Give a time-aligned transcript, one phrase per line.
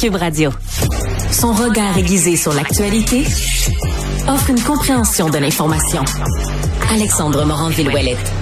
[0.00, 0.50] Cube Radio.
[1.30, 3.22] Son regard aiguisé sur l'actualité
[4.28, 6.02] offre une compréhension de l'information.
[6.90, 8.39] Alexandre Morand-Villouellette.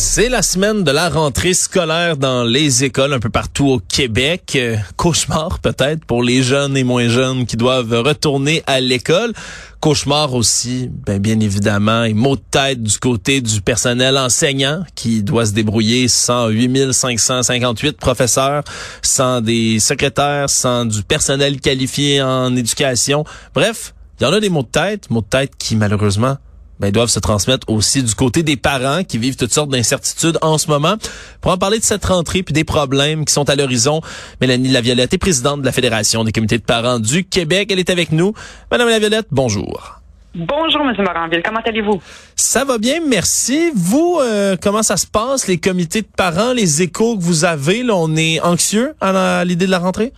[0.00, 4.52] C'est la semaine de la rentrée scolaire dans les écoles un peu partout au Québec.
[4.54, 9.32] Euh, cauchemar peut-être pour les jeunes et moins jeunes qui doivent retourner à l'école.
[9.80, 15.24] Cauchemar aussi, ben, bien évidemment, et mot de tête du côté du personnel enseignant qui
[15.24, 18.62] doit se débrouiller sans 8558 professeurs,
[19.02, 23.24] sans des secrétaires, sans du personnel qualifié en éducation.
[23.52, 26.38] Bref, il y en a des mots de tête, mots de tête qui malheureusement
[26.80, 30.58] ben, doivent se transmettre aussi du côté des parents qui vivent toutes sortes d'incertitudes en
[30.58, 30.96] ce moment.
[31.40, 34.00] Pour en parler de cette rentrée puis des problèmes qui sont à l'horizon,
[34.40, 37.70] Mélanie Laviolette est présidente de la Fédération des comités de parents du Québec.
[37.72, 38.32] Elle est avec nous.
[38.70, 39.98] Madame Laviolette, bonjour.
[40.34, 40.94] Bonjour, M.
[40.98, 41.42] Moranville.
[41.44, 42.00] Comment allez-vous?
[42.36, 43.72] Ça va bien, merci.
[43.74, 47.82] Vous, euh, comment ça se passe, les comités de parents, les échos que vous avez?
[47.82, 50.12] Là, on est anxieux à l'idée de la rentrée?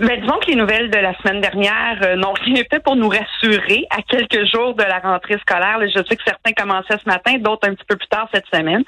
[0.00, 3.08] Mais disons que les nouvelles de la semaine dernière euh, n'ont rien fait pour nous
[3.08, 5.78] rassurer à quelques jours de la rentrée scolaire.
[5.82, 8.82] je sais que certains commençaient ce matin, d'autres un petit peu plus tard cette semaine.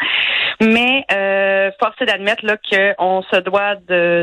[0.63, 3.77] Mais euh, force est d'admettre là qu'on se doit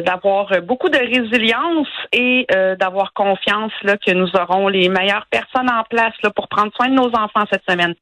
[0.04, 5.70] d'avoir beaucoup de résilience et euh, d'avoir confiance là que nous aurons les meilleures personnes
[5.70, 7.94] en place là, pour prendre soin de nos enfants cette semaine.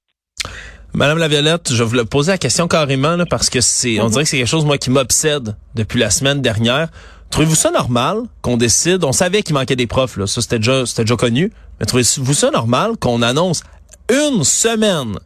[0.94, 4.12] Madame Laviolette, je vais vous poser la question carrément là, parce que c'est, on mhm.
[4.12, 6.88] dirait que c'est quelque chose moi qui m'obsède depuis la semaine dernière.
[7.30, 10.86] Trouvez-vous ça normal qu'on décide, on savait qu'il manquait des profs, là, ça c'était déjà,
[10.86, 13.62] c'était déjà connu, mais trouvez-vous ça normal qu'on annonce
[14.10, 15.18] une semaine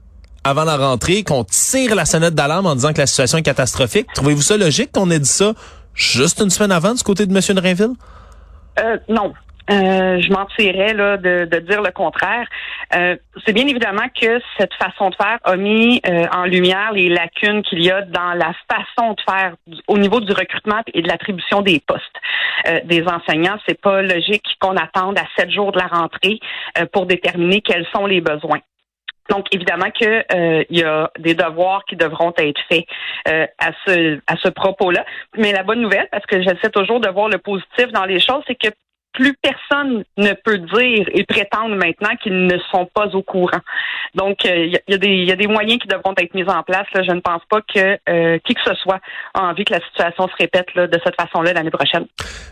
[0.44, 4.08] avant la rentrée, qu'on tire la sonnette d'alarme en disant que la situation est catastrophique?
[4.16, 5.54] Trouvez-vous ça logique qu'on ait dit ça
[5.94, 7.56] juste une semaine avant du côté de M.
[7.56, 7.96] Drainville?
[8.80, 9.34] Euh, non.
[9.70, 12.48] Euh, je mentirais là, de, de, dire le contraire.
[12.96, 17.10] Euh, c'est bien évidemment que cette façon de faire a mis euh, en lumière les
[17.10, 19.56] lacunes qu'il y a dans la façon de faire
[19.88, 22.06] au niveau du recrutement et de l'attribution des postes
[22.86, 23.58] des enseignants.
[23.68, 26.40] C'est pas logique qu'on attende à sept jours de la rentrée
[26.92, 28.60] pour déterminer quels sont les besoins.
[29.30, 30.24] Donc, évidemment qu'il
[30.70, 32.86] il y a des devoirs qui devront être faits
[33.26, 35.06] à ce à ce propos-là.
[35.38, 38.44] Mais la bonne nouvelle, parce que j'essaie toujours de voir le positif dans les choses,
[38.46, 38.70] c'est que
[39.14, 43.60] plus personne ne peut dire et prétendre maintenant qu'ils ne sont pas au courant.
[44.16, 46.88] Donc, il euh, y, a, des moyens qui devront être mis en place.
[46.94, 49.00] Je ne pense pas que euh, qui que ce soit
[49.34, 52.06] a envie que la situation se répète de cette façon-là l'année prochaine.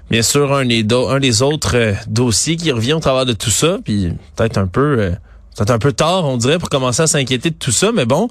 [0.10, 3.50] Bien sûr, un des, un des autres euh, dossiers qui revient au travers de tout
[3.50, 5.12] ça, puis peut-être un peu,
[5.56, 8.30] peut-être un peu tard, on dirait, pour commencer à s'inquiéter de tout ça, mais bon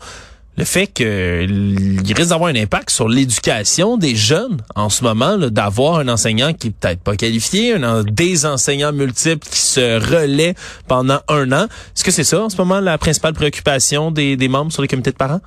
[0.59, 6.01] le fait qu'il risque d'avoir un impact sur l'éducation des jeunes en ce moment, d'avoir
[6.01, 10.57] un enseignant qui est peut-être pas qualifié, un, des enseignants multiples qui se relaient
[10.89, 11.67] pendant un an.
[11.67, 14.89] Est-ce que c'est ça en ce moment la principale préoccupation des, des membres sur les
[14.89, 15.41] comités de parents?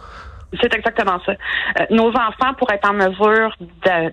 [0.59, 1.31] C'est exactement ça.
[1.31, 3.55] Euh, nos enfants, pour être en mesure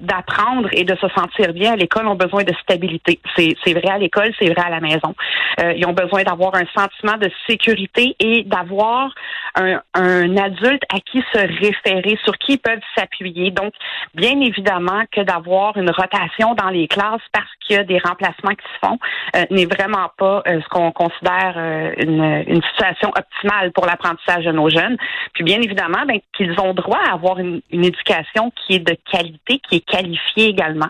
[0.01, 3.19] d'apprendre et de se sentir bien à l'école, ont besoin de stabilité.
[3.37, 5.15] C'est vrai à l'école, c'est vrai à la maison.
[5.61, 9.13] Euh, ils ont besoin d'avoir un sentiment de sécurité et d'avoir
[9.57, 13.51] un, un, adulte à qui se référer, sur qui ils peuvent s'appuyer.
[13.51, 13.73] Donc,
[14.15, 18.51] bien évidemment que d'avoir une rotation dans les classes parce qu'il y a des remplacements
[18.51, 18.99] qui se font
[19.37, 21.57] euh, n'est vraiment pas ce qu'on considère
[21.99, 24.97] une, une situation optimale pour l'apprentissage de nos jeunes.
[25.35, 29.61] Puis bien évidemment, ben, qu'ils ont droit à avoir une, éducation qui est de qualité,
[29.69, 30.89] qui est qualifiée également.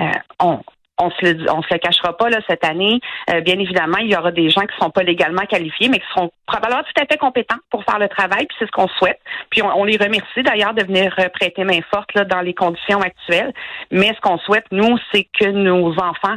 [0.00, 0.10] Euh,
[1.00, 3.00] on se le, se le cachera pas là cette année.
[3.30, 6.06] Euh, bien évidemment, il y aura des gens qui sont pas légalement qualifiés, mais qui
[6.14, 8.46] seront probablement tout à fait compétents pour faire le travail.
[8.46, 9.20] Puis c'est ce qu'on souhaite.
[9.50, 13.00] Puis on, les remercie d'ailleurs de venir euh, prêter main forte là dans les conditions
[13.00, 13.52] actuelles.
[13.90, 16.36] Mais ce qu'on souhaite nous, c'est que nos enfants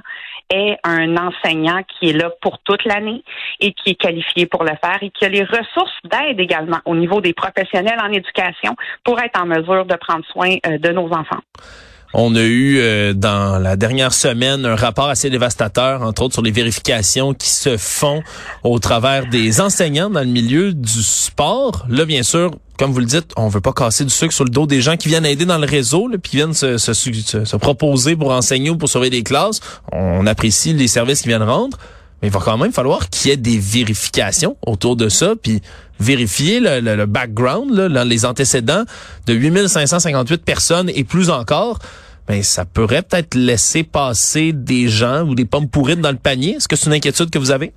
[0.49, 3.23] aient un enseignant qui est là pour toute l'année
[3.59, 6.95] et qui est qualifié pour le faire et qui a les ressources d'aide également au
[6.95, 11.11] niveau des professionnels en éducation pour être en mesure de prendre soin euh, de nos
[11.13, 11.41] enfants.
[12.15, 16.43] On a eu euh, dans la dernière semaine un rapport assez dévastateur, entre autres sur
[16.43, 18.21] les vérifications qui se font
[18.63, 21.87] au travers des enseignants dans le milieu du sport.
[21.89, 24.51] Là, bien sûr, comme vous le dites, on veut pas casser du sucre sur le
[24.51, 27.55] dos des gens qui viennent aider dans le réseau, puis qui viennent se, se, se,
[27.57, 29.59] proposer pour enseigner ou pour surveiller des classes.
[29.91, 31.77] On apprécie les services qu'ils viennent rendre.
[32.21, 35.61] Mais il va quand même falloir qu'il y ait des vérifications autour de ça, puis
[35.99, 38.83] vérifier le, le, background, là, les antécédents
[39.25, 41.79] de 8558 personnes et plus encore
[42.27, 46.55] ben ça pourrait peut-être laisser passer des gens ou des pommes pourrites dans le panier.
[46.55, 47.73] Est-ce que c'est une inquiétude que vous avez?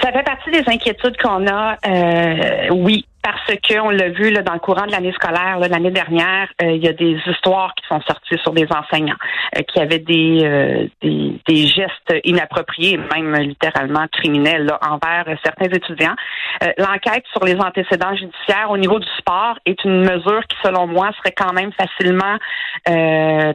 [0.00, 4.42] Ça fait partie des inquiétudes qu'on a, euh, oui, parce que on l'a vu là,
[4.42, 7.86] dans le courant de l'année scolaire, l'année dernière, euh, il y a des histoires qui
[7.86, 9.16] sont sorties sur des enseignants
[9.56, 16.14] euh, qui avaient des, des, des, gestes inappropriés, même littéralement criminels envers certains étudiants.
[16.78, 21.10] L'enquête sur les antécédents judiciaires au niveau du sport est une mesure qui, selon moi,
[21.18, 22.36] serait quand même facilement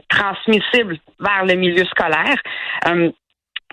[0.08, 2.36] transmissible vers le milieu scolaire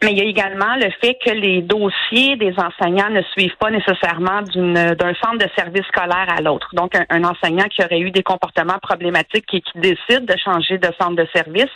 [0.04, 3.72] mais il y a également le fait que les dossiers des enseignants ne suivent pas
[3.72, 6.68] nécessairement d'un centre de service scolaire à l'autre.
[6.74, 10.90] Donc, un, enseignant qui aurait eu des comportements problématiques et qui décide de changer de
[11.00, 11.72] centre de service,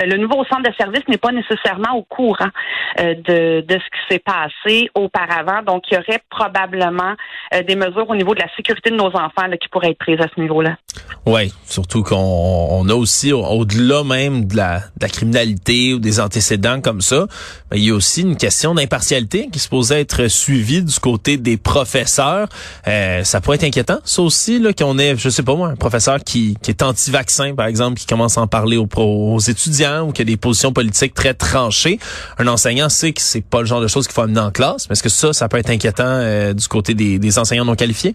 [0.00, 2.50] euh, le nouveau centre de service n'est pas nécessairement au courant
[2.98, 5.62] euh, de, de, ce qui s'est passé auparavant.
[5.62, 7.14] Donc, il y aurait probablement
[7.54, 9.98] euh, des mesures au niveau de la sécurité de nos enfants là, qui pourraient être
[9.98, 10.76] prises à ce niveau-là.
[11.24, 16.18] Oui, surtout qu'on on a aussi, au-delà même de la, de la criminalité ou des
[16.18, 17.26] antécédents comme ça,
[17.72, 21.56] il y a aussi une question d'impartialité qui se posait être suivie du côté des
[21.56, 22.48] professeurs.
[22.88, 25.76] Euh, ça pourrait être inquiétant, ça aussi, là, qu'on ait, je sais pas moi, un
[25.76, 30.12] professeur qui, qui est anti-vaccin, par exemple, qui commence à en parler aux, étudiants ou
[30.12, 31.98] qui a des positions politiques très tranchées.
[32.38, 34.88] Un enseignant sait que c'est pas le genre de choses qu'il faut amener en classe,
[34.88, 38.14] mais est-ce que ça, ça peut être inquiétant euh, du côté des enseignants non qualifiés?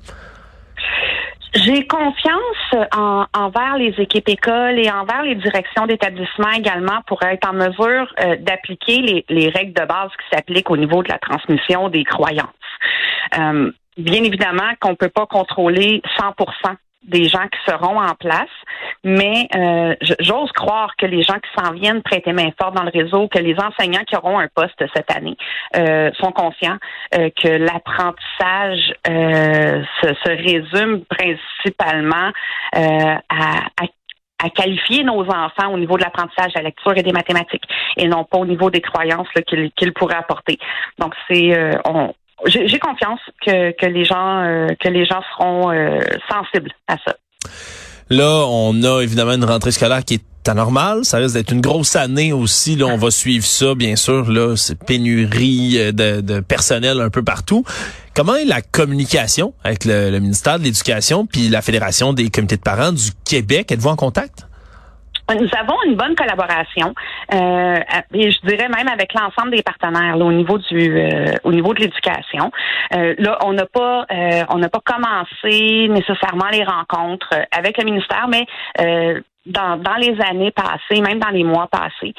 [1.56, 7.48] J'ai confiance en, envers les équipes écoles et envers les directions d'établissement également pour être
[7.50, 11.18] en mesure euh, d'appliquer les, les, règles de base qui s'appliquent au niveau de la
[11.18, 12.50] transmission des croyances.
[13.40, 16.34] Euh, bien évidemment qu'on peut pas contrôler 100
[17.08, 18.50] des gens qui seront en place,
[19.04, 22.92] mais euh, j'ose croire que les gens qui s'en viennent prêter main forte dans le
[22.92, 25.38] réseau, que les enseignants qui auront un poste cette année
[25.76, 26.78] euh, sont conscients
[27.16, 32.32] euh, que l'apprentissage se, résume principalement
[32.74, 37.64] à, qualifier nos enfants au niveau de l'apprentissage de la lecture et des mathématiques
[37.98, 40.60] et non pas au niveau des croyances qu'ils pourraient apporter.
[41.00, 41.52] Donc c'est
[42.46, 46.00] j'ai confiance que, que les gens euh, que les gens seront euh,
[46.30, 47.16] sensibles à ça.
[48.10, 51.06] Là, on a évidemment une rentrée scolaire qui est anormale.
[51.06, 52.76] Ça risque d'être une grosse année aussi.
[52.76, 54.30] Là, on va suivre ça, bien sûr.
[54.32, 57.64] Là, c'est pénurie euh, de, de, personnel un peu partout.
[58.14, 62.58] Comment est la communication avec le, le ministère de l'Éducation puis la Fédération des comités
[62.58, 63.72] de parents du Québec?
[63.72, 64.46] Êtes-vous en contact?
[65.30, 66.94] Nous avons une bonne collaboration,
[67.34, 67.80] euh,
[68.14, 71.82] et je dirais même avec l'ensemble des partenaires au niveau du, euh, au niveau de
[71.82, 72.52] l'éducation.
[72.94, 77.86] Euh, là, on n'a pas, euh, on n'a pas commencé nécessairement les rencontres avec le
[77.86, 78.46] ministère, mais
[79.46, 82.14] dans, dans les années passées, même dans les mois passés,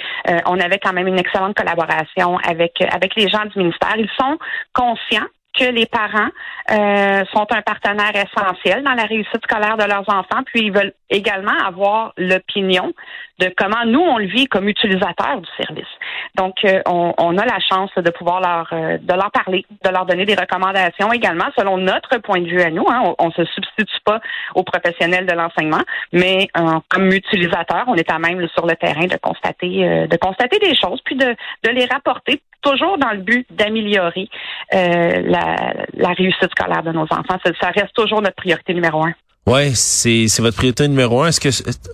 [0.47, 3.95] on avait quand même une excellente collaboration avec avec les gens du ministère.
[3.97, 4.39] Ils sont
[4.73, 5.27] conscients
[5.59, 6.31] que les parents
[6.71, 10.93] euh, sont un partenaire essentiel dans la réussite scolaire de leurs enfants, puis ils veulent
[11.11, 12.93] également avoir l'opinion
[13.39, 15.87] de comment nous on le vit comme utilisateurs du service.
[16.35, 19.91] Donc euh, on, on, a la chance de pouvoir leur euh, de leur parler, de
[19.91, 22.87] leur donner des recommandations également selon notre point de vue à nous.
[22.89, 23.03] Hein.
[23.05, 24.21] On, on se substitue pas
[24.55, 25.83] aux professionnels de l'enseignement,
[26.13, 26.49] mais
[26.89, 31.01] comme utilisateur, on est à même sur le terrain de constater de constater des choses
[31.05, 34.29] puis de, de les rapporter toujours dans le but d'améliorer
[34.75, 37.39] euh, la, réussite scolaire de nos enfants.
[37.61, 39.13] Ça, reste toujours notre priorité numéro un.
[39.47, 41.29] Ouais, c'est c'est votre priorité numéro un.
[41.29, 41.51] Est-ce que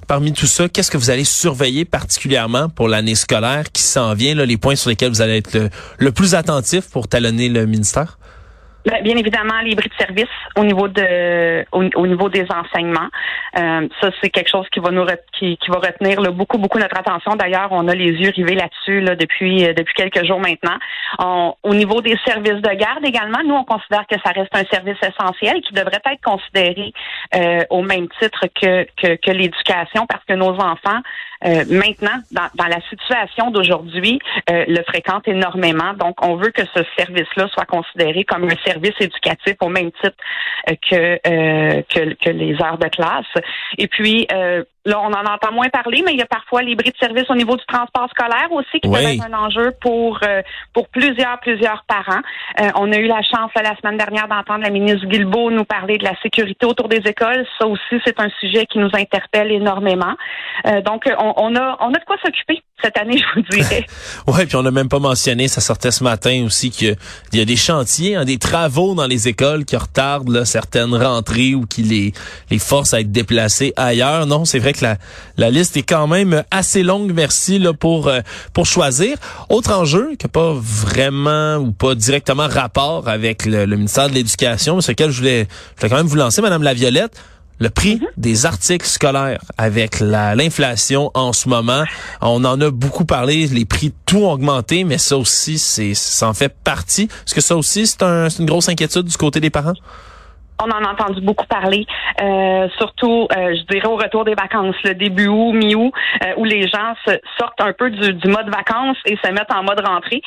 [0.09, 4.35] parmi tout ça, qu'est-ce que vous allez surveiller particulièrement pour l'année scolaire qui s'en vient,
[4.35, 8.17] là, les points sur lesquels vous allez être le plus attentif pour talonner le ministère?
[8.85, 13.09] Ben, bien évidemment, les bris de service au niveau de au, niveau des enseignements.
[13.57, 15.07] Euh, ça, c'est quelque chose qui va nous
[15.39, 17.37] qui, va retenir là, beaucoup beaucoup notre attention.
[17.37, 20.79] D'ailleurs, on a les yeux rivés là-dessus là, depuis euh, depuis quelques jours maintenant.
[21.63, 24.99] au niveau des services de garde également, nous on considère que ça reste un service
[25.03, 26.93] essentiel qui devrait être considéré
[27.35, 31.01] euh, au même titre que que, que l'éducation parce que nos enfants
[31.45, 34.21] euh, maintenant, dans, dans, la situation d'aujourd'hui,
[34.51, 35.93] euh, le fréquente énormément.
[35.95, 40.17] Donc, on veut que ce service-là soit considéré comme un service éducatif au même titre
[40.71, 43.27] euh, que, que, que, les heures de classe.
[43.79, 44.27] Et puis,
[44.85, 47.29] Là, on en entend moins parler, mais il y a parfois les bris de service
[47.31, 51.39] au niveau du transport scolaire aussi qui peut être un enjeu pour euh, pour plusieurs
[51.41, 52.21] plusieurs parents.
[52.61, 55.99] Euh, on a eu la chance la semaine dernière d'entendre la ministre Guilbeault nous parler
[55.99, 57.47] de la sécurité autour des écoles.
[57.61, 60.15] Ça aussi, c'est un sujet qui nous interpelle énormément.
[60.67, 63.87] Euh, donc, on, on, a on a de quoi s'occuper cette année, je vous dirais.
[64.27, 66.97] ouais, puis on n'a même pas mentionné, ça sortait ce matin aussi qu'il
[67.33, 71.55] y a des chantiers, hein, des travaux dans les écoles qui retardent là, certaines rentrées
[71.55, 72.13] ou qui les
[72.51, 74.27] les forcent à être déplacés ailleurs.
[74.27, 74.97] Non, c'est vrai que la,
[75.37, 78.21] la liste est quand même assez longue, merci, là, pour, euh,
[78.53, 79.17] pour choisir.
[79.49, 84.77] Autre enjeu qui n'a pas vraiment ou pas directement rapport avec le, ministère de l'Éducation,
[84.77, 87.13] mais sur lequel je voulais, je voulais quand même vous lancer, Madame Laviolette
[87.59, 88.07] le prix mm-hmm.
[88.17, 91.85] des articles scolaires avec l'inflation en ce moment.
[92.21, 96.29] On en a beaucoup parlé, les prix tout ont augmenté, mais ça aussi, c'est ça
[96.29, 97.05] en fait partie.
[97.05, 99.75] Est-ce que ça aussi, c'est un, une grosse inquiétude du côté des parents?
[100.61, 101.87] On en a entendu beaucoup parler,
[102.21, 105.93] euh, surtout, euh, je dirais, au retour des vacances, le début août, mi-août,
[106.25, 109.53] euh, où les gens se sortent un peu du, du, mode vacances et se mettent
[109.53, 110.23] en mode rentrée.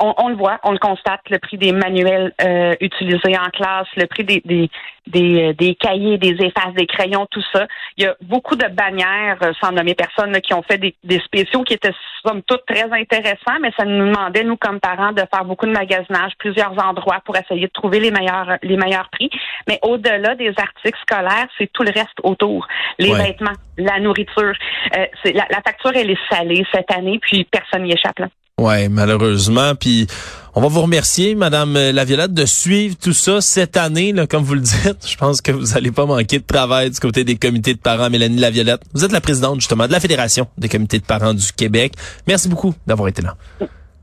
[0.00, 2.32] On, on, le voit, on le constate, le prix des manuels
[2.80, 4.70] utilisés en classe, le prix des, des,
[5.06, 7.66] des, des, cahiers, des effaces, des crayons, tout ça.
[7.96, 11.62] Il y a beaucoup de bannières, sans nommer personne, qui ont fait des, des spéciaux
[11.62, 11.92] qui étaient,
[12.26, 15.72] somme toute, très intéressants, mais ça nous demandait, nous, comme parents, de faire beaucoup de
[15.72, 19.30] magasinage, plusieurs endroits pour essayer de trouver les meilleurs, les meilleurs prix.
[19.68, 22.66] Mais au-delà des articles scolaires, c'est tout le reste autour.
[22.98, 24.52] Les vêtements, la nourriture.
[24.96, 28.18] Euh, la, la, facture, elle est salée cette année, puis personne n'y échappe.
[28.18, 28.28] Là.
[28.60, 29.74] Ouais, malheureusement.
[29.74, 30.06] Puis
[30.54, 34.54] on va vous remercier, Madame Laviolette, de suivre tout ça cette année, là, comme vous
[34.54, 35.06] le dites.
[35.08, 38.10] Je pense que vous n'allez pas manquer de travail du côté des comités de parents.
[38.10, 41.52] Mélanie Laviolette, vous êtes la présidente justement de la Fédération des comités de parents du
[41.52, 41.92] Québec.
[42.26, 43.34] Merci beaucoup d'avoir été là.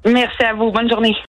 [0.05, 0.71] Merci à vous.
[0.71, 1.15] Bonne journée.